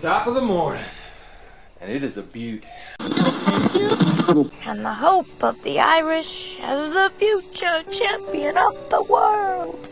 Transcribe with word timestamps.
Top 0.00 0.28
of 0.28 0.34
the 0.34 0.40
morning. 0.40 0.84
And 1.80 1.90
it 1.90 2.04
is 2.04 2.16
a 2.16 2.22
beaut. 2.22 2.64
and 4.64 4.84
the 4.84 4.94
hope 4.96 5.42
of 5.42 5.60
the 5.64 5.80
Irish 5.80 6.60
as 6.60 6.92
the 6.92 7.10
future 7.16 7.82
champion 7.90 8.56
of 8.56 8.74
the 8.90 9.02
world. 9.02 9.90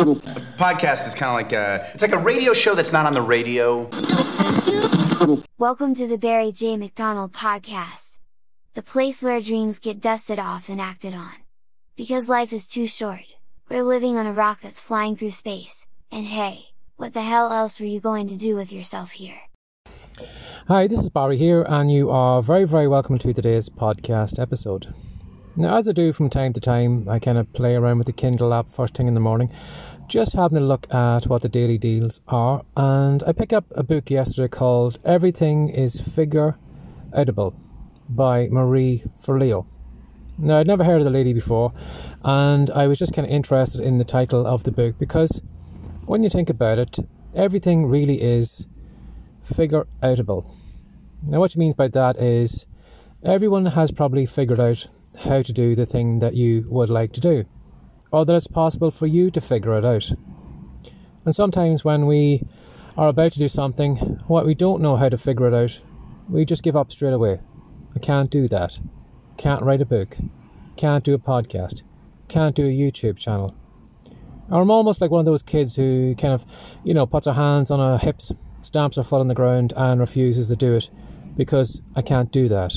A 0.00 0.40
podcast 0.58 1.06
is 1.06 1.14
kind 1.14 1.30
of 1.30 1.34
like 1.34 1.52
a 1.54 1.90
it's 1.94 2.02
like 2.02 2.12
a 2.12 2.18
radio 2.18 2.52
show 2.52 2.74
that's 2.74 2.92
not 2.92 3.06
on 3.06 3.14
the 3.14 3.22
radio. 3.22 3.88
Welcome 5.56 5.94
to 5.94 6.06
the 6.06 6.18
Barry 6.18 6.52
J. 6.52 6.76
McDonald 6.76 7.32
podcast. 7.32 8.18
The 8.74 8.82
place 8.82 9.22
where 9.22 9.40
dreams 9.40 9.78
get 9.78 9.98
dusted 9.98 10.38
off 10.38 10.68
and 10.68 10.78
acted 10.78 11.14
on. 11.14 11.32
Because 11.96 12.28
life 12.28 12.52
is 12.52 12.68
too 12.68 12.86
short. 12.86 13.24
We're 13.70 13.82
living 13.82 14.18
on 14.18 14.26
a 14.26 14.32
rock 14.32 14.60
that's 14.60 14.78
flying 14.80 15.16
through 15.16 15.30
space. 15.30 15.86
And 16.12 16.26
hey, 16.26 16.68
what 16.98 17.14
the 17.14 17.22
hell 17.22 17.52
else 17.52 17.78
were 17.78 17.86
you 17.86 18.00
going 18.00 18.26
to 18.26 18.36
do 18.36 18.56
with 18.56 18.72
yourself 18.72 19.12
here? 19.12 19.42
Hi, 20.66 20.88
this 20.88 20.98
is 20.98 21.08
Barry 21.08 21.36
here, 21.36 21.62
and 21.62 21.92
you 21.92 22.10
are 22.10 22.42
very, 22.42 22.64
very 22.64 22.88
welcome 22.88 23.18
to 23.18 23.32
today's 23.32 23.68
podcast 23.68 24.40
episode. 24.40 24.92
Now, 25.54 25.76
as 25.76 25.86
I 25.86 25.92
do 25.92 26.12
from 26.12 26.28
time 26.28 26.52
to 26.54 26.60
time, 26.60 27.08
I 27.08 27.20
kind 27.20 27.38
of 27.38 27.52
play 27.52 27.76
around 27.76 27.98
with 27.98 28.08
the 28.08 28.12
Kindle 28.12 28.52
app 28.52 28.68
first 28.68 28.96
thing 28.96 29.06
in 29.06 29.14
the 29.14 29.20
morning, 29.20 29.48
just 30.08 30.32
having 30.32 30.58
a 30.58 30.60
look 30.60 30.92
at 30.92 31.28
what 31.28 31.42
the 31.42 31.48
daily 31.48 31.78
deals 31.78 32.20
are, 32.26 32.64
and 32.76 33.22
I 33.22 33.30
picked 33.30 33.52
up 33.52 33.66
a 33.76 33.84
book 33.84 34.10
yesterday 34.10 34.48
called 34.48 34.98
Everything 35.04 35.68
is 35.68 36.00
Figure 36.00 36.58
Outable 37.12 37.54
by 38.08 38.48
Marie 38.48 39.04
Forleo. 39.22 39.66
Now, 40.36 40.58
I'd 40.58 40.66
never 40.66 40.82
heard 40.82 40.98
of 40.98 41.04
the 41.04 41.10
lady 41.10 41.32
before, 41.32 41.72
and 42.24 42.70
I 42.70 42.88
was 42.88 42.98
just 42.98 43.12
kind 43.12 43.24
of 43.24 43.32
interested 43.32 43.80
in 43.80 43.98
the 43.98 44.04
title 44.04 44.44
of 44.48 44.64
the 44.64 44.72
book 44.72 44.98
because 44.98 45.42
when 46.08 46.22
you 46.22 46.30
think 46.30 46.50
about 46.50 46.78
it, 46.78 46.98
everything 47.34 47.86
really 47.86 48.20
is 48.20 48.66
figure 49.42 49.86
outable. 50.02 50.52
Now, 51.22 51.40
what 51.40 51.54
you 51.54 51.58
mean 51.60 51.72
by 51.72 51.88
that 51.88 52.16
is 52.16 52.66
everyone 53.22 53.66
has 53.66 53.90
probably 53.90 54.26
figured 54.26 54.60
out 54.60 54.88
how 55.24 55.42
to 55.42 55.52
do 55.52 55.74
the 55.74 55.86
thing 55.86 56.18
that 56.18 56.34
you 56.34 56.64
would 56.68 56.90
like 56.90 57.12
to 57.12 57.20
do, 57.20 57.44
or 58.10 58.24
that 58.24 58.34
it's 58.34 58.46
possible 58.46 58.90
for 58.90 59.06
you 59.06 59.30
to 59.30 59.40
figure 59.40 59.76
it 59.78 59.84
out. 59.84 60.10
And 61.24 61.34
sometimes 61.34 61.84
when 61.84 62.06
we 62.06 62.46
are 62.96 63.08
about 63.08 63.32
to 63.32 63.38
do 63.38 63.48
something, 63.48 63.96
what 64.26 64.46
we 64.46 64.54
don't 64.54 64.82
know 64.82 64.96
how 64.96 65.08
to 65.08 65.18
figure 65.18 65.46
it 65.46 65.54
out, 65.54 65.80
we 66.28 66.44
just 66.44 66.62
give 66.62 66.76
up 66.76 66.90
straight 66.90 67.12
away. 67.12 67.40
I 67.94 67.98
can't 67.98 68.30
do 68.30 68.48
that 68.48 68.78
can't 69.38 69.62
write 69.62 69.80
a 69.80 69.86
book, 69.86 70.16
can't 70.76 71.04
do 71.04 71.14
a 71.14 71.18
podcast, 71.18 71.82
can't 72.26 72.56
do 72.56 72.66
a 72.66 72.70
YouTube 72.70 73.16
channel. 73.16 73.54
I'm 74.50 74.70
almost 74.70 75.00
like 75.00 75.10
one 75.10 75.20
of 75.20 75.26
those 75.26 75.42
kids 75.42 75.76
who 75.76 76.14
kind 76.14 76.32
of, 76.32 76.46
you 76.84 76.94
know, 76.94 77.06
puts 77.06 77.26
her 77.26 77.32
hands 77.34 77.70
on 77.70 77.78
her 77.80 77.98
hips, 77.98 78.32
stamps 78.62 78.96
her 78.96 79.02
foot 79.02 79.20
on 79.20 79.28
the 79.28 79.34
ground, 79.34 79.74
and 79.76 80.00
refuses 80.00 80.48
to 80.48 80.56
do 80.56 80.74
it 80.74 80.90
because 81.36 81.82
I 81.94 82.02
can't 82.02 82.32
do 82.32 82.48
that. 82.48 82.74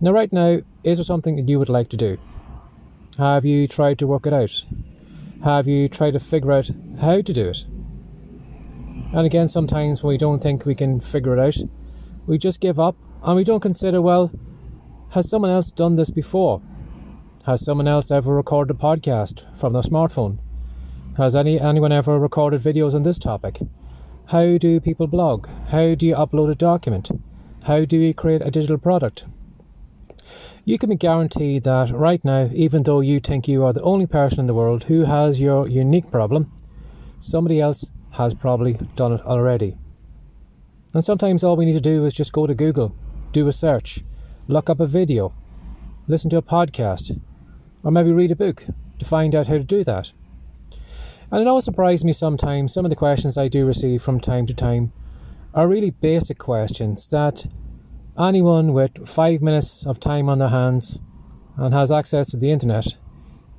Now, 0.00 0.12
right 0.12 0.32
now, 0.32 0.60
is 0.84 0.98
there 0.98 1.04
something 1.04 1.36
that 1.36 1.48
you 1.48 1.58
would 1.58 1.68
like 1.68 1.88
to 1.88 1.96
do? 1.96 2.18
Have 3.18 3.44
you 3.44 3.66
tried 3.66 3.98
to 3.98 4.06
work 4.06 4.26
it 4.26 4.32
out? 4.32 4.64
Have 5.42 5.66
you 5.66 5.88
tried 5.88 6.12
to 6.12 6.20
figure 6.20 6.52
out 6.52 6.70
how 7.00 7.20
to 7.20 7.32
do 7.32 7.48
it? 7.48 7.66
And 9.12 9.24
again, 9.24 9.48
sometimes 9.48 10.02
when 10.02 10.10
we 10.10 10.18
don't 10.18 10.42
think 10.42 10.66
we 10.66 10.74
can 10.74 11.00
figure 11.00 11.36
it 11.36 11.40
out, 11.40 11.68
we 12.26 12.38
just 12.38 12.60
give 12.60 12.78
up 12.78 12.96
and 13.22 13.36
we 13.36 13.44
don't 13.44 13.60
consider, 13.60 14.02
well, 14.02 14.30
has 15.10 15.28
someone 15.28 15.50
else 15.50 15.70
done 15.70 15.96
this 15.96 16.10
before? 16.10 16.60
Has 17.46 17.64
someone 17.64 17.86
else 17.86 18.10
ever 18.10 18.34
recorded 18.34 18.74
a 18.74 18.76
podcast 18.76 19.44
from 19.56 19.72
their 19.72 19.82
smartphone? 19.82 20.38
Has 21.16 21.36
any 21.36 21.60
anyone 21.60 21.92
ever 21.92 22.18
recorded 22.18 22.60
videos 22.60 22.92
on 22.92 23.04
this 23.04 23.20
topic? 23.20 23.60
How 24.26 24.58
do 24.58 24.80
people 24.80 25.06
blog? 25.06 25.46
How 25.68 25.94
do 25.94 26.06
you 26.06 26.16
upload 26.16 26.50
a 26.50 26.56
document? 26.56 27.08
How 27.62 27.84
do 27.84 27.98
you 27.98 28.12
create 28.14 28.42
a 28.42 28.50
digital 28.50 28.78
product? 28.78 29.26
You 30.64 30.76
can 30.76 30.90
be 30.90 30.96
guaranteed 30.96 31.62
that 31.62 31.92
right 31.92 32.24
now, 32.24 32.50
even 32.52 32.82
though 32.82 32.98
you 32.98 33.20
think 33.20 33.46
you 33.46 33.64
are 33.64 33.72
the 33.72 33.82
only 33.82 34.08
person 34.08 34.40
in 34.40 34.48
the 34.48 34.54
world 34.54 34.84
who 34.84 35.04
has 35.04 35.40
your 35.40 35.68
unique 35.68 36.10
problem, 36.10 36.50
somebody 37.20 37.60
else 37.60 37.86
has 38.14 38.34
probably 38.34 38.72
done 38.96 39.12
it 39.12 39.20
already. 39.20 39.78
And 40.92 41.04
sometimes 41.04 41.44
all 41.44 41.54
we 41.54 41.64
need 41.64 41.74
to 41.74 41.80
do 41.80 42.06
is 42.06 42.12
just 42.12 42.32
go 42.32 42.48
to 42.48 42.56
Google, 42.56 42.92
do 43.30 43.46
a 43.46 43.52
search, 43.52 44.02
look 44.48 44.68
up 44.68 44.80
a 44.80 44.86
video, 44.88 45.32
listen 46.08 46.28
to 46.30 46.38
a 46.38 46.42
podcast, 46.42 47.16
or 47.86 47.92
maybe 47.92 48.10
read 48.10 48.32
a 48.32 48.36
book 48.36 48.66
to 48.98 49.04
find 49.04 49.32
out 49.32 49.46
how 49.46 49.54
to 49.54 49.62
do 49.62 49.84
that. 49.84 50.12
And 51.30 51.40
it 51.40 51.46
always 51.46 51.64
surprises 51.64 52.04
me 52.04 52.12
sometimes, 52.12 52.72
some 52.72 52.84
of 52.84 52.90
the 52.90 52.96
questions 52.96 53.38
I 53.38 53.46
do 53.46 53.64
receive 53.64 54.02
from 54.02 54.18
time 54.18 54.44
to 54.46 54.54
time 54.54 54.92
are 55.54 55.68
really 55.68 55.90
basic 55.90 56.36
questions 56.36 57.06
that 57.08 57.46
anyone 58.18 58.72
with 58.72 59.08
five 59.08 59.40
minutes 59.40 59.86
of 59.86 60.00
time 60.00 60.28
on 60.28 60.40
their 60.40 60.48
hands 60.48 60.98
and 61.56 61.72
has 61.72 61.92
access 61.92 62.28
to 62.30 62.36
the 62.36 62.50
internet 62.50 62.96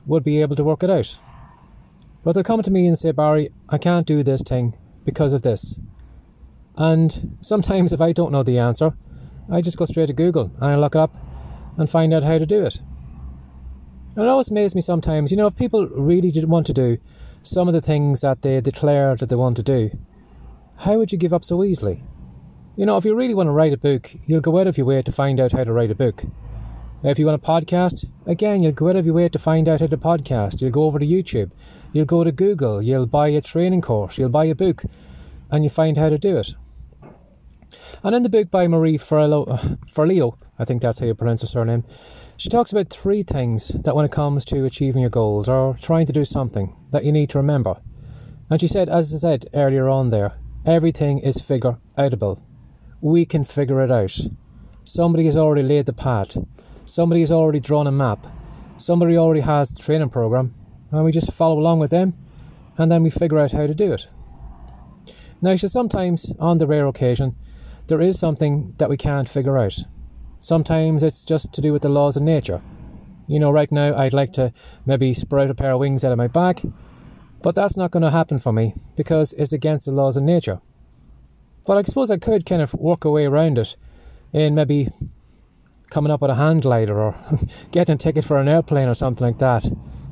would 0.06 0.26
be 0.26 0.42
able 0.42 0.58
to 0.58 0.64
work 0.64 0.84
it 0.84 0.90
out. 0.90 1.18
But 2.22 2.34
they'll 2.34 2.44
come 2.44 2.62
to 2.62 2.72
me 2.72 2.86
and 2.86 2.98
say, 2.98 3.12
Barry, 3.12 3.50
I 3.70 3.78
can't 3.78 4.06
do 4.06 4.24
this 4.24 4.42
thing 4.42 4.76
because 5.06 5.32
of 5.32 5.42
this. 5.42 5.80
And 6.76 7.38
sometimes, 7.40 7.94
if 7.94 8.02
I 8.02 8.12
don't 8.12 8.34
know 8.34 8.44
the 8.44 8.60
answer, 8.60 8.94
I 9.50 9.62
just 9.62 9.78
go 9.78 9.86
straight 9.86 10.08
to 10.08 10.14
Google 10.14 10.52
and 10.58 10.66
I 10.66 10.76
look 10.76 10.96
it 10.96 11.00
up 11.00 11.16
and 11.78 11.90
find 11.90 12.14
out 12.14 12.24
how 12.24 12.38
to 12.38 12.46
do 12.46 12.66
it. 12.66 12.82
And 14.18 14.26
it 14.26 14.30
always 14.30 14.50
amazes 14.50 14.74
me 14.74 14.82
sometimes, 14.82 15.30
you 15.30 15.38
know, 15.38 15.46
if 15.46 15.56
people 15.56 15.86
really 15.90 16.32
didn't 16.32 16.50
want 16.50 16.66
to 16.66 16.74
do 16.74 16.98
some 17.44 17.68
of 17.68 17.76
the 17.76 17.82
things 17.82 18.22
that 18.22 18.42
they 18.42 18.60
declare 18.60 19.16
that 19.16 19.30
they 19.30 19.36
want 19.36 19.58
to 19.58 19.64
do, 19.64 19.92
how 20.78 20.98
would 20.98 21.12
you 21.12 21.20
give 21.20 21.34
up 21.34 21.46
so 21.46 21.64
easily? 21.64 22.04
You 22.76 22.88
know, 22.88 22.98
if 22.98 23.06
you 23.06 23.14
really 23.14 23.36
want 23.36 23.46
to 23.46 23.52
write 23.52 23.74
a 23.74 23.78
book, 23.78 24.12
you'll 24.26 24.42
go 24.42 24.58
out 24.58 24.66
of 24.66 24.76
your 24.76 24.88
way 24.88 25.04
to 25.04 25.12
find 25.12 25.40
out 25.40 25.52
how 25.52 25.64
to 25.64 25.72
write 25.72 25.92
a 25.92 25.96
book. 25.96 26.24
If 27.04 27.20
you 27.20 27.28
want 27.28 27.44
a 27.44 27.46
podcast, 27.46 28.10
again, 28.26 28.64
you'll 28.64 28.72
go 28.72 28.90
out 28.90 28.96
of 28.96 29.06
your 29.06 29.14
way 29.14 29.30
to 29.30 29.38
find 29.38 29.70
out 29.70 29.82
how 29.82 29.88
to 29.88 29.98
podcast. 29.98 30.62
You'll 30.62 30.72
go 30.72 30.86
over 30.86 30.98
to 30.98 31.06
YouTube, 31.06 31.52
you'll 31.94 32.06
go 32.06 32.24
to 32.24 32.32
Google, 32.32 32.82
you'll 32.82 33.06
buy 33.06 33.28
a 33.28 33.42
training 33.42 33.82
course, 33.82 34.18
you'll 34.18 34.30
buy 34.30 34.46
a 34.46 34.56
book, 34.56 34.82
and 35.52 35.64
you 35.64 35.70
find 35.70 35.96
how 35.96 36.10
to 36.10 36.18
do 36.18 36.38
it. 36.38 36.56
And 38.04 38.16
in 38.16 38.24
the 38.24 38.30
book 38.30 38.50
by 38.50 38.68
Marie 38.68 38.98
Forleo, 38.98 39.48
uh, 39.48 40.46
I 40.60 40.66
think 40.66 40.82
that's 40.82 41.00
how 41.00 41.06
you 41.06 41.16
pronounce 41.16 41.42
her 41.42 41.48
surname, 41.48 41.84
she 42.38 42.50
talks 42.50 42.72
about 42.72 42.90
three 42.90 43.24
things 43.24 43.70
that 43.70 43.96
when 43.96 44.06
it 44.06 44.12
comes 44.12 44.46
to 44.46 44.66
achieving 44.66 45.02
your 45.02 45.10
goals 45.10 45.50
or 45.50 45.76
trying 45.82 46.06
to 46.06 46.14
do 46.14 46.24
something 46.24 46.76
that 46.92 47.04
you 47.04 47.12
need 47.12 47.30
to 47.32 47.40
remember. 47.40 47.78
And 48.50 48.62
she 48.62 48.68
said, 48.68 48.90
as 48.90 49.14
I 49.14 49.18
said 49.18 49.50
earlier 49.54 49.90
on 49.90 50.12
there, 50.12 50.34
everything 50.66 51.20
is 51.20 51.42
figure 51.42 51.78
outable. 51.98 52.42
We 53.02 53.26
can 53.26 53.44
figure 53.44 53.82
it 53.82 53.92
out. 53.92 54.18
Somebody 54.84 55.26
has 55.26 55.36
already 55.36 55.64
laid 55.64 55.86
the 55.88 55.94
path. 55.94 56.38
Somebody 56.86 57.22
has 57.22 57.32
already 57.32 57.60
drawn 57.60 57.88
a 57.88 57.92
map. 57.92 58.28
Somebody 58.78 59.18
already 59.18 59.42
has 59.42 59.70
the 59.70 59.82
training 59.82 60.10
program. 60.10 60.54
And 60.92 61.04
we 61.04 61.12
just 61.12 61.34
follow 61.34 61.60
along 61.60 61.80
with 61.80 61.92
them 61.92 62.14
and 62.78 62.92
then 62.92 63.04
we 63.04 63.10
figure 63.10 63.40
out 63.40 63.52
how 63.52 63.68
to 63.68 63.74
do 63.74 63.94
it. 63.94 64.08
Now, 65.42 65.56
she 65.56 65.68
sometimes, 65.68 66.34
on 66.40 66.58
the 66.58 66.68
rare 66.68 66.88
occasion, 66.88 67.36
there 67.88 68.02
is 68.02 68.20
something 68.20 68.74
that 68.78 68.90
we 68.90 68.98
can't 68.98 69.30
figure 69.30 69.58
out. 69.58 69.80
Sometimes 70.40 71.04
it's 71.04 71.24
just 71.24 71.54
to 71.54 71.62
do 71.62 71.74
with 71.74 71.82
the 71.82 71.90
laws 71.90 72.18
of 72.18 72.24
nature. 72.24 72.62
You 73.28 73.40
know, 73.40 73.52
right 73.52 73.72
now 73.72 73.98
I'd 73.98 74.14
like 74.14 74.34
to 74.34 74.54
maybe 74.86 75.14
sprout 75.14 75.50
a 75.50 75.56
pair 75.56 75.72
of 75.72 75.80
wings 75.80 76.04
out 76.04 76.12
of 76.12 76.18
my 76.18 76.28
back, 76.28 76.62
but 77.42 77.56
that's 77.56 77.78
not 77.78 77.92
going 77.92 78.04
to 78.04 78.12
happen 78.12 78.40
for 78.40 78.54
me 78.54 78.74
because 78.96 79.34
it's 79.34 79.54
against 79.54 79.86
the 79.86 79.92
laws 79.92 80.18
of 80.18 80.24
nature. 80.24 80.62
But 81.66 81.78
I 81.78 81.82
suppose 81.84 82.12
I 82.12 82.18
could 82.18 82.46
kind 82.46 82.62
of 82.62 82.74
work 82.74 83.04
a 83.04 83.12
way 83.12 83.26
around 83.26 83.58
it 83.58 83.76
in 84.32 84.56
maybe 84.56 84.90
coming 85.90 86.12
up 86.12 86.22
with 86.22 86.32
a 86.32 86.36
hand 86.36 86.62
glider 86.64 87.00
or 87.00 87.16
getting 87.72 87.96
a 87.96 87.98
ticket 87.98 88.26
for 88.26 88.38
an 88.38 88.48
airplane 88.48 88.88
or 88.88 88.94
something 88.94 89.26
like 89.26 89.40
that. 89.40 89.70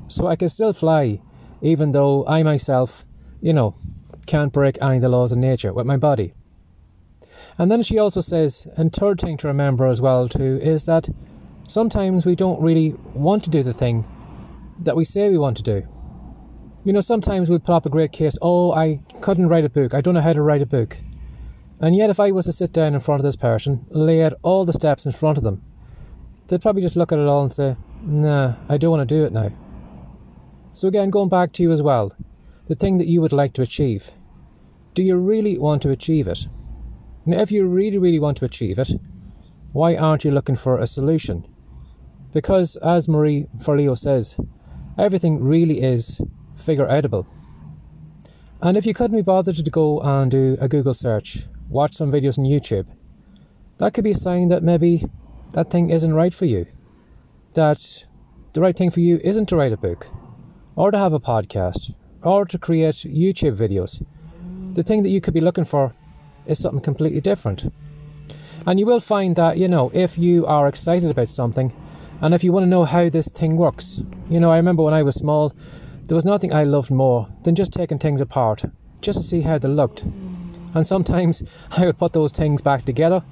So 0.07 0.27
I 0.27 0.35
can 0.35 0.49
still 0.49 0.73
fly, 0.73 1.21
even 1.61 1.91
though 1.91 2.25
I 2.27 2.43
myself, 2.43 3.05
you 3.41 3.53
know, 3.53 3.75
can't 4.25 4.53
break 4.53 4.77
any 4.81 4.97
of 4.97 5.01
the 5.01 5.09
laws 5.09 5.31
of 5.31 5.37
nature 5.37 5.73
with 5.73 5.85
my 5.85 5.97
body. 5.97 6.33
And 7.57 7.71
then 7.71 7.81
she 7.81 7.97
also 7.97 8.21
says, 8.21 8.67
and 8.75 8.91
third 8.91 9.21
thing 9.21 9.37
to 9.37 9.47
remember 9.47 9.85
as 9.85 10.01
well 10.01 10.27
too, 10.27 10.59
is 10.61 10.85
that 10.85 11.07
sometimes 11.67 12.25
we 12.25 12.35
don't 12.35 12.61
really 12.61 12.95
want 13.13 13.43
to 13.45 13.49
do 13.49 13.63
the 13.63 13.73
thing 13.73 14.05
that 14.79 14.95
we 14.95 15.05
say 15.05 15.29
we 15.29 15.37
want 15.37 15.57
to 15.57 15.63
do. 15.63 15.87
You 16.83 16.93
know, 16.93 17.01
sometimes 17.01 17.49
we 17.49 17.57
put 17.57 17.73
up 17.73 17.85
a 17.85 17.89
great 17.89 18.11
case, 18.11 18.37
oh, 18.41 18.71
I 18.73 18.99
couldn't 19.21 19.47
write 19.47 19.65
a 19.65 19.69
book, 19.69 19.93
I 19.93 20.01
don't 20.01 20.13
know 20.13 20.21
how 20.21 20.33
to 20.33 20.41
write 20.41 20.61
a 20.61 20.67
book. 20.67 20.97
And 21.81 21.95
yet, 21.95 22.09
if 22.09 22.19
I 22.19 22.31
was 22.31 22.45
to 22.45 22.53
sit 22.53 22.71
down 22.71 22.93
in 22.93 22.99
front 22.99 23.19
of 23.19 23.25
this 23.25 23.35
person, 23.35 23.85
lay 23.89 24.23
out 24.23 24.33
all 24.43 24.63
the 24.63 24.73
steps 24.73 25.05
in 25.05 25.11
front 25.11 25.37
of 25.37 25.43
them, 25.43 25.61
they'd 26.47 26.61
probably 26.61 26.81
just 26.81 26.95
look 26.95 27.11
at 27.11 27.19
it 27.19 27.27
all 27.27 27.43
and 27.43 27.51
say, 27.51 27.75
nah, 28.01 28.55
I 28.69 28.77
don't 28.77 28.91
want 28.91 29.07
to 29.07 29.15
do 29.15 29.25
it 29.25 29.33
now. 29.33 29.51
So, 30.71 30.87
again, 30.87 31.09
going 31.09 31.29
back 31.29 31.51
to 31.53 31.63
you 31.63 31.71
as 31.71 31.81
well, 31.81 32.13
the 32.67 32.75
thing 32.75 32.97
that 32.97 33.07
you 33.07 33.21
would 33.21 33.33
like 33.33 33.53
to 33.53 33.61
achieve, 33.61 34.11
do 34.93 35.03
you 35.03 35.17
really 35.17 35.57
want 35.57 35.81
to 35.81 35.89
achieve 35.89 36.27
it? 36.27 36.47
Now, 37.25 37.39
if 37.39 37.51
you 37.51 37.65
really, 37.65 37.97
really 37.97 38.19
want 38.19 38.37
to 38.37 38.45
achieve 38.45 38.77
it, 38.77 38.91
why 39.73 39.95
aren't 39.95 40.23
you 40.23 40.31
looking 40.31 40.55
for 40.55 40.79
a 40.79 40.87
solution? 40.87 41.45
Because, 42.33 42.75
as 42.77 43.07
Marie 43.07 43.47
Forleo 43.57 43.97
says, 43.97 44.37
everything 44.97 45.43
really 45.43 45.81
is 45.81 46.21
figure 46.55 46.87
outable. 46.87 47.25
And 48.61 48.77
if 48.77 48.85
you 48.85 48.93
couldn't 48.93 49.17
be 49.17 49.23
bothered 49.23 49.55
to 49.55 49.71
go 49.71 49.99
and 50.01 50.29
do 50.29 50.57
a 50.61 50.67
Google 50.67 50.93
search, 50.93 51.45
watch 51.67 51.95
some 51.95 52.11
videos 52.11 52.37
on 52.37 52.45
YouTube, 52.45 52.87
that 53.77 53.93
could 53.93 54.03
be 54.03 54.11
a 54.11 54.15
sign 54.15 54.49
that 54.49 54.63
maybe 54.63 55.03
that 55.51 55.69
thing 55.69 55.89
isn't 55.89 56.13
right 56.13 56.33
for 56.33 56.45
you. 56.45 56.65
That 57.53 58.05
the 58.53 58.61
right 58.61 58.75
thing 58.75 58.91
for 58.91 58.99
you 58.99 59.19
isn't 59.23 59.47
to 59.47 59.55
write 59.55 59.73
a 59.73 59.77
book, 59.77 60.07
or 60.75 60.91
to 60.91 60.97
have 60.97 61.13
a 61.13 61.19
podcast, 61.19 61.93
or 62.21 62.45
to 62.45 62.57
create 62.57 62.95
YouTube 62.95 63.57
videos. 63.57 64.05
The 64.75 64.83
thing 64.83 65.03
that 65.03 65.09
you 65.09 65.21
could 65.21 65.33
be 65.33 65.41
looking 65.41 65.65
for 65.65 65.93
is 66.47 66.59
something 66.59 66.81
completely 66.81 67.21
different. 67.21 67.71
And 68.65 68.79
you 68.79 68.85
will 68.85 68.99
find 68.99 69.35
that, 69.35 69.57
you 69.57 69.67
know, 69.67 69.91
if 69.93 70.17
you 70.17 70.45
are 70.45 70.67
excited 70.67 71.09
about 71.09 71.29
something 71.29 71.73
and 72.21 72.33
if 72.33 72.43
you 72.43 72.51
want 72.51 72.63
to 72.63 72.69
know 72.69 72.85
how 72.85 73.09
this 73.09 73.27
thing 73.27 73.57
works, 73.57 74.01
you 74.29 74.39
know, 74.39 74.51
I 74.51 74.57
remember 74.57 74.83
when 74.83 74.93
I 74.93 75.03
was 75.03 75.15
small, 75.15 75.53
there 76.05 76.15
was 76.15 76.25
nothing 76.25 76.53
I 76.53 76.63
loved 76.63 76.91
more 76.91 77.27
than 77.43 77.55
just 77.55 77.73
taking 77.73 77.99
things 77.99 78.21
apart, 78.21 78.63
just 79.01 79.21
to 79.21 79.27
see 79.27 79.41
how 79.41 79.57
they 79.57 79.67
looked. 79.67 80.03
And 80.73 80.85
sometimes 80.85 81.43
I 81.71 81.85
would 81.85 81.97
put 81.97 82.13
those 82.13 82.31
things 82.31 82.61
back 82.61 82.85
together 82.85 83.23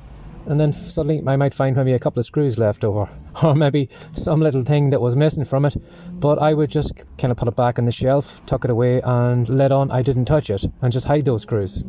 and 0.45 0.60
then 0.60 0.71
suddenly 0.71 1.24
I 1.25 1.36
might 1.36 1.54
find 1.54 1.75
maybe 1.75 1.94
a 1.94 2.00
couple 2.00 2.19
of 2.19 2.25
screws 2.25 2.57
left 2.57 2.83
over, 2.83 3.10
or 3.44 3.56
maybe 3.56 3.89
some 4.12 4.42
little 4.42 4.63
thing 4.63 4.89
that 4.89 5.01
was 5.01 5.15
missing 5.15 5.45
from 5.45 5.65
it. 5.65 5.75
But 6.12 6.39
I 6.39 6.54
would 6.54 6.69
just 6.69 6.94
kind 7.18 7.31
of 7.31 7.38
put 7.38 7.48
it 7.48 7.56
back 7.56 7.80
on 7.80 7.86
the 7.86 7.92
shelf, 7.92 8.45
tuck 8.45 8.65
it 8.65 8.71
away, 8.71 9.01
and 9.01 9.48
let 9.48 9.71
on 9.71 9.92
I 9.92 10.01
didn't 10.01 10.25
touch 10.25 10.50
it, 10.50 10.65
and 10.81 10.92
just 10.92 11.06
hide 11.06 11.25
those 11.25 11.44
screws. 11.44 11.83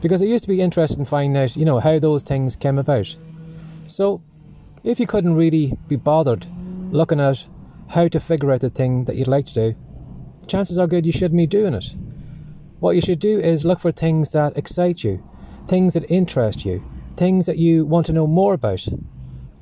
Because 0.00 0.22
I 0.22 0.26
used 0.26 0.44
to 0.44 0.48
be 0.48 0.60
interested 0.60 0.98
in 0.98 1.04
finding 1.04 1.40
out, 1.42 1.56
you 1.56 1.64
know, 1.64 1.78
how 1.78 1.98
those 1.98 2.22
things 2.22 2.56
came 2.56 2.78
about. 2.78 3.16
So, 3.86 4.22
if 4.84 4.98
you 4.98 5.06
couldn't 5.06 5.34
really 5.34 5.76
be 5.88 5.96
bothered 5.96 6.46
looking 6.90 7.20
at 7.20 7.46
how 7.88 8.08
to 8.08 8.20
figure 8.20 8.50
out 8.50 8.60
the 8.60 8.70
thing 8.70 9.04
that 9.04 9.16
you'd 9.16 9.28
like 9.28 9.46
to 9.46 9.54
do, 9.54 9.74
chances 10.46 10.78
are 10.78 10.86
good 10.86 11.06
you 11.06 11.12
shouldn't 11.12 11.36
be 11.36 11.46
doing 11.46 11.74
it. 11.74 11.94
What 12.80 12.96
you 12.96 13.00
should 13.00 13.20
do 13.20 13.38
is 13.38 13.64
look 13.64 13.78
for 13.78 13.92
things 13.92 14.32
that 14.32 14.56
excite 14.56 15.04
you, 15.04 15.22
things 15.68 15.94
that 15.94 16.10
interest 16.10 16.64
you, 16.64 16.82
things 17.16 17.46
that 17.46 17.58
you 17.58 17.84
want 17.86 18.06
to 18.06 18.12
know 18.12 18.26
more 18.26 18.54
about, 18.54 18.86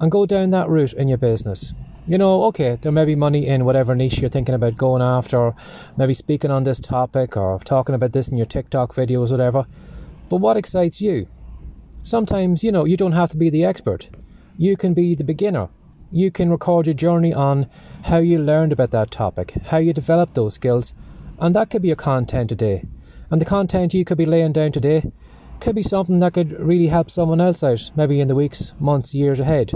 and 0.00 0.10
go 0.10 0.24
down 0.24 0.50
that 0.50 0.68
route 0.68 0.94
in 0.94 1.08
your 1.08 1.18
business. 1.18 1.74
You 2.06 2.16
know, 2.16 2.44
okay, 2.44 2.78
there 2.80 2.90
may 2.90 3.04
be 3.04 3.14
money 3.14 3.46
in 3.46 3.64
whatever 3.66 3.94
niche 3.94 4.18
you're 4.18 4.30
thinking 4.30 4.54
about 4.54 4.76
going 4.76 5.02
after, 5.02 5.36
or 5.36 5.54
maybe 5.96 6.14
speaking 6.14 6.50
on 6.50 6.62
this 6.62 6.80
topic, 6.80 7.36
or 7.36 7.58
talking 7.60 7.94
about 7.94 8.12
this 8.12 8.28
in 8.28 8.36
your 8.36 8.46
TikTok 8.46 8.94
videos, 8.94 9.30
whatever. 9.30 9.66
But 10.30 10.36
what 10.36 10.56
excites 10.56 11.02
you? 11.02 11.26
Sometimes, 12.04 12.64
you 12.64 12.72
know, 12.72 12.86
you 12.86 12.96
don't 12.96 13.12
have 13.12 13.30
to 13.30 13.36
be 13.36 13.50
the 13.50 13.64
expert. 13.64 14.08
You 14.56 14.76
can 14.76 14.94
be 14.94 15.14
the 15.14 15.24
beginner. 15.24 15.68
You 16.12 16.30
can 16.30 16.50
record 16.50 16.86
your 16.86 16.94
journey 16.94 17.34
on 17.34 17.68
how 18.04 18.18
you 18.18 18.38
learned 18.38 18.72
about 18.72 18.92
that 18.92 19.10
topic, 19.10 19.54
how 19.66 19.78
you 19.78 19.92
developed 19.92 20.34
those 20.34 20.54
skills, 20.54 20.94
and 21.40 21.54
that 21.54 21.68
could 21.68 21.82
be 21.82 21.88
your 21.88 21.96
content 21.96 22.48
today. 22.48 22.84
And 23.30 23.40
the 23.40 23.44
content 23.44 23.92
you 23.92 24.04
could 24.04 24.18
be 24.18 24.26
laying 24.26 24.52
down 24.52 24.72
today 24.72 25.10
could 25.58 25.74
be 25.74 25.82
something 25.82 26.20
that 26.20 26.34
could 26.34 26.58
really 26.58 26.86
help 26.86 27.10
someone 27.10 27.40
else 27.40 27.62
out, 27.62 27.90
maybe 27.96 28.20
in 28.20 28.28
the 28.28 28.34
weeks, 28.34 28.72
months, 28.78 29.14
years 29.14 29.40
ahead. 29.40 29.72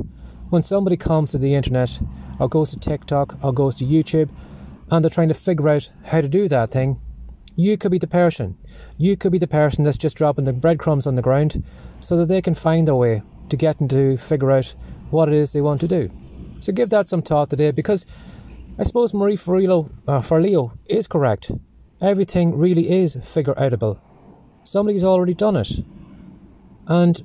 When 0.51 0.63
somebody 0.63 0.97
comes 0.97 1.33
to 1.33 1.39
the 1.39 1.55
internet, 1.55 2.01
or 2.39 2.49
goes 2.49 2.71
to 2.71 2.79
TikTok, 2.79 3.39
or 3.43 3.53
goes 3.53 3.75
to 3.77 3.85
YouTube, 3.85 4.31
and 4.91 5.05
they're 5.05 5.11
trying 5.11 5.29
to 5.29 5.35
figure 5.35 5.69
out 5.69 5.91
how 6.05 6.21
to 6.21 6.29
do 6.29 6.49
that 6.49 6.71
thing, 6.71 7.01
you 7.57 7.77
could 7.77 7.91
be 7.91 7.99
the 7.99 8.07
person. 8.07 8.57
You 8.99 9.17
could 9.17 9.33
be 9.33 9.39
the 9.39 9.47
person 9.47 9.85
that's 9.85 9.99
just 9.99 10.17
dropping 10.17 10.45
the 10.45 10.53
breadcrumbs 10.53 11.07
on 11.07 11.15
the 11.15 11.23
ground 11.23 11.63
so 12.01 12.17
that 12.17 12.27
they 12.27 12.43
can 12.43 12.55
find 12.55 12.87
their 12.87 12.95
way 12.95 13.23
to 13.49 13.57
get 13.57 13.81
and 13.81 13.91
to 13.91 14.17
figure 14.17 14.51
out 14.51 14.75
what 15.11 15.29
it 15.29 15.35
is 15.35 15.53
they 15.53 15.61
want 15.61 15.81
to 15.81 15.89
do. 15.89 16.11
So 16.61 16.73
give 16.73 16.91
that 16.91 17.09
some 17.09 17.23
thought 17.23 17.51
today 17.51 17.71
because 17.71 18.07
I 18.79 18.83
suppose 18.83 19.15
Marie 19.15 19.37
Forleo, 19.37 19.91
uh, 20.09 20.77
is 20.89 21.07
correct. 21.07 21.53
Everything 22.01 22.57
really 22.59 22.91
is 22.91 23.17
figure 23.23 23.55
outable. 23.55 24.01
Somebody's 24.65 25.05
already 25.05 25.35
done 25.35 25.57
it. 25.57 25.85
And 26.87 27.23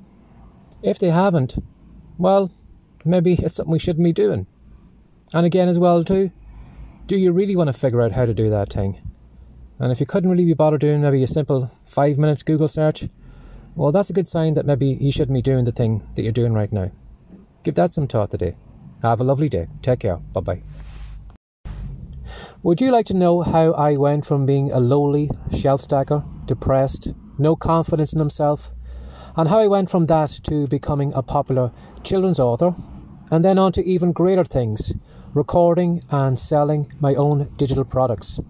if 0.83 0.99
they 0.99 1.09
haven't, 1.09 1.57
well, 2.17 2.51
maybe 3.03 3.33
it's 3.33 3.55
something 3.55 3.71
we 3.71 3.79
shouldn't 3.79 4.03
be 4.03 4.13
doing. 4.13 4.45
And 5.33 5.45
again, 5.45 5.69
as 5.69 5.79
well, 5.79 6.03
too, 6.03 6.31
do 7.07 7.17
you 7.17 7.31
really 7.31 7.55
want 7.55 7.67
to 7.67 7.73
figure 7.73 8.01
out 8.01 8.11
how 8.11 8.25
to 8.25 8.33
do 8.33 8.49
that 8.49 8.71
thing? 8.71 9.01
And 9.79 9.91
if 9.91 9.99
you 9.99 10.05
couldn't 10.05 10.29
really 10.29 10.45
be 10.45 10.53
bothered 10.53 10.81
doing 10.81 11.01
maybe 11.01 11.23
a 11.23 11.27
simple 11.27 11.71
five 11.85 12.17
minute 12.17 12.43
Google 12.43 12.67
search, 12.67 13.07
well, 13.75 13.91
that's 13.91 14.09
a 14.09 14.13
good 14.13 14.27
sign 14.27 14.55
that 14.55 14.65
maybe 14.65 14.97
you 14.99 15.11
shouldn't 15.11 15.33
be 15.33 15.41
doing 15.41 15.63
the 15.63 15.71
thing 15.71 16.03
that 16.15 16.23
you're 16.23 16.33
doing 16.33 16.53
right 16.53 16.71
now. 16.71 16.91
Give 17.63 17.75
that 17.75 17.93
some 17.93 18.07
thought 18.07 18.31
today. 18.31 18.55
Have 19.01 19.21
a 19.21 19.23
lovely 19.23 19.47
day. 19.47 19.67
Take 19.81 19.99
care. 20.01 20.17
Bye 20.17 20.41
bye. 20.41 20.61
Would 22.61 22.81
you 22.81 22.91
like 22.91 23.05
to 23.05 23.13
know 23.13 23.41
how 23.41 23.71
I 23.71 23.95
went 23.95 24.25
from 24.25 24.45
being 24.45 24.69
a 24.69 24.81
lowly 24.81 25.29
shelf 25.57 25.79
stacker, 25.79 26.25
depressed, 26.45 27.13
no 27.37 27.55
confidence 27.55 28.11
in 28.11 28.19
himself, 28.19 28.71
and 29.37 29.47
how 29.47 29.59
I 29.59 29.67
went 29.67 29.89
from 29.89 30.07
that 30.07 30.29
to 30.43 30.67
becoming 30.67 31.13
a 31.13 31.21
popular 31.21 31.71
children's 32.03 32.39
author, 32.39 32.75
and 33.31 33.45
then 33.45 33.57
on 33.57 33.71
to 33.73 33.85
even 33.85 34.11
greater 34.11 34.43
things, 34.43 34.91
recording 35.33 36.01
and 36.09 36.37
selling 36.37 36.91
my 36.99 37.15
own 37.15 37.49
digital 37.55 37.85
products? 37.85 38.41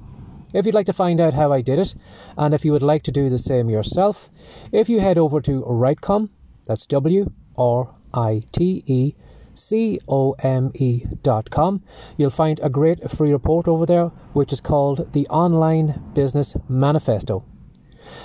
If 0.53 0.65
you'd 0.65 0.75
like 0.75 0.87
to 0.87 0.93
find 0.93 1.21
out 1.21 1.33
how 1.33 1.51
I 1.51 1.61
did 1.61 1.79
it, 1.79 1.95
and 2.37 2.53
if 2.53 2.65
you 2.65 2.71
would 2.71 2.83
like 2.83 3.03
to 3.03 3.11
do 3.11 3.29
the 3.29 3.37
same 3.37 3.69
yourself, 3.69 4.29
if 4.71 4.89
you 4.89 4.99
head 4.99 5.17
over 5.17 5.41
to 5.41 5.61
Writecome, 5.61 6.29
that's 6.65 6.85
W 6.87 7.31
R 7.57 7.93
I 8.13 8.41
T 8.51 8.83
E 8.85 9.13
C 9.53 9.99
O 10.07 10.31
M 10.39 10.71
E 10.75 11.05
dot 11.21 11.49
com, 11.49 11.83
you'll 12.17 12.29
find 12.29 12.59
a 12.61 12.69
great 12.69 13.11
free 13.11 13.31
report 13.31 13.67
over 13.67 13.85
there, 13.85 14.07
which 14.33 14.53
is 14.53 14.61
called 14.61 15.13
the 15.13 15.27
Online 15.27 16.01
Business 16.13 16.55
Manifesto. 16.67 17.45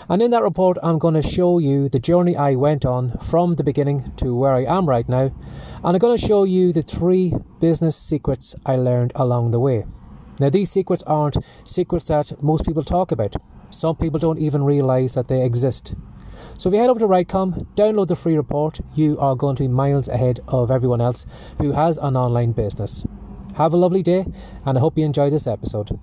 And 0.09 0.23
in 0.23 0.31
that 0.31 0.43
report, 0.43 0.79
I'm 0.83 0.99
going 0.99 1.15
to 1.15 1.23
show 1.23 1.59
you 1.59 1.89
the 1.89 1.99
journey 1.99 2.37
I 2.37 2.55
went 2.55 2.87
on 2.87 3.19
from 3.19 3.55
the 3.55 3.65
beginning 3.65 4.13
to 4.17 4.35
where 4.35 4.55
I 4.55 4.65
am 4.65 4.89
right 4.89 5.09
now. 5.09 5.31
And 5.83 5.95
I'm 5.95 5.99
going 5.99 6.17
to 6.17 6.27
show 6.27 6.45
you 6.45 6.73
the 6.73 6.83
three 6.83 7.35
business 7.61 7.97
secrets 7.97 8.55
I 8.65 8.77
learned 8.77 9.13
along 9.15 9.51
the 9.51 9.61
way. 9.61 9.85
Now, 10.41 10.51
these 10.51 10.71
secrets 10.71 11.03
aren't 11.05 11.37
secrets 11.65 12.07
that 12.07 12.43
most 12.43 12.65
people 12.65 12.83
talk 12.83 13.13
about. 13.13 13.37
Some 13.71 13.97
people 13.97 14.19
don't 14.19 14.39
even 14.39 14.65
realize 14.65 15.15
that 15.15 15.29
they 15.29 15.45
exist. 15.45 15.95
So, 16.59 16.69
if 16.69 16.75
you 16.75 16.81
head 16.81 16.91
over 16.91 17.01
to 17.01 17.07
Writecome, 17.07 17.67
download 17.75 18.09
the 18.09 18.17
free 18.17 18.37
report, 18.37 18.81
you 18.95 19.19
are 19.19 19.37
going 19.37 19.57
to 19.57 19.63
be 19.63 19.69
miles 19.69 20.09
ahead 20.09 20.41
of 20.49 20.71
everyone 20.71 21.01
else 21.01 21.27
who 21.59 21.73
has 21.73 21.97
an 21.99 22.17
online 22.17 22.53
business. 22.53 23.05
Have 23.57 23.73
a 23.73 23.77
lovely 23.77 24.03
day, 24.03 24.27
and 24.65 24.77
I 24.77 24.81
hope 24.81 24.99
you 24.99 25.05
enjoy 25.05 25.31
this 25.31 25.47
episode. 25.47 25.99